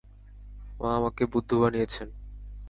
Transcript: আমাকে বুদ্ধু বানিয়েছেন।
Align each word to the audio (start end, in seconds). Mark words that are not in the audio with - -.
আমাকে 0.91 1.23
বুদ্ধু 1.25 1.55
বানিয়েছেন। 1.61 2.07